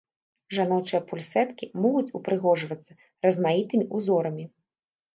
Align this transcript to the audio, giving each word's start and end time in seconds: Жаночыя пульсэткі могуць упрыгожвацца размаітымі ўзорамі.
Жаночыя 0.59 1.01
пульсэткі 1.11 1.69
могуць 1.85 2.13
упрыгожвацца 2.23 2.91
размаітымі 3.29 3.91
ўзорамі. 3.97 4.53